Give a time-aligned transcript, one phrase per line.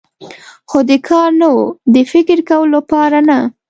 [0.69, 1.57] خو د کار نه و،
[1.93, 3.39] د فکر کولو لپاره نه.